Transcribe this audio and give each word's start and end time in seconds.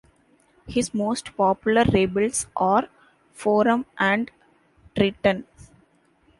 His 0.67 0.95
most 0.95 1.37
popular 1.37 1.83
labels 1.85 2.47
are 2.57 2.89
"Forum" 3.33 3.85
and 3.99 4.31
"Triton". 4.95 5.45